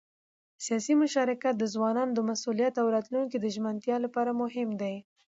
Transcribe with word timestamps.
سیاسي 0.65 0.93
مشارکت 1.03 1.53
د 1.57 1.63
ځوانانو 1.73 2.11
د 2.15 2.19
مسؤلیت 2.29 2.73
او 2.81 2.87
راتلونکي 2.95 3.37
د 3.39 3.45
ژمنتیا 3.55 3.95
لپاره 4.05 4.31
مهم 4.41 4.69
دی 4.81 4.95